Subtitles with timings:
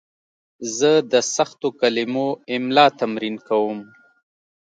[0.77, 3.79] زه د سختو کلمو املا تمرین کوم.